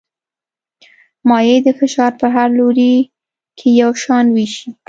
[1.29, 2.93] مایع د فشار په هر لوري
[3.57, 4.69] کې یو شان وېشي.